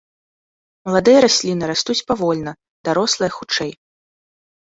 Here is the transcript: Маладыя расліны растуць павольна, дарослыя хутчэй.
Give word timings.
Маладыя 0.87 1.19
расліны 1.25 1.63
растуць 1.73 1.97
павольна, 2.09 2.51
дарослыя 2.91 3.31
хутчэй. 3.37 3.71